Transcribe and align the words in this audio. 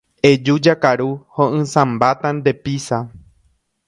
Eju 0.29 0.55
jakaru. 0.67 1.09
Ho’ysãmbáta 1.35 2.27
nde 2.37 2.51
pizza. 2.63 2.97